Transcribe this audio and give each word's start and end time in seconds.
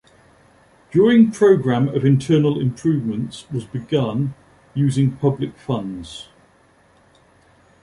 During 0.89 1.29
program 1.31 1.87
of 1.87 2.03
internal 2.03 2.59
improvements 2.59 3.45
was 3.51 3.65
begun 3.65 4.33
using 4.73 5.15
public 5.17 5.55
funds. 5.59 6.27